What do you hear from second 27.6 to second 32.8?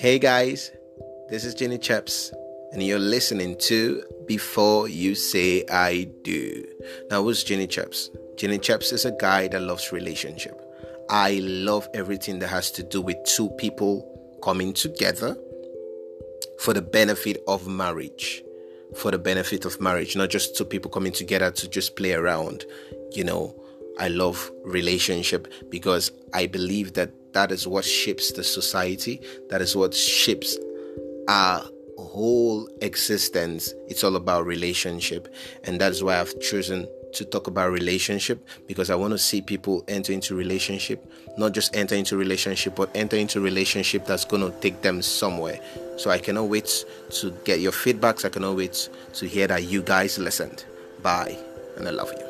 what shapes the society. That is what shapes our whole